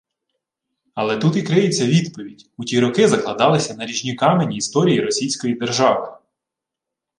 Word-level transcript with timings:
Але 0.95 1.17
тут 1.17 1.35
і 1.35 1.43
криється 1.43 1.85
відповідь: 1.85 2.49
у 2.57 2.63
ті 2.65 2.79
роки 2.79 3.07
закладалися 3.07 3.73
наріжні 3.75 4.13
камені 4.15 4.57
історії 4.57 5.01
Російської 5.01 5.53
держави 5.55 6.17